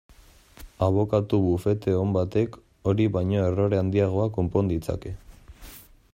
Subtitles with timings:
[0.85, 2.57] Abokatu bufete on batek
[2.93, 5.15] hori baino errore handiagoak konpon ditzake.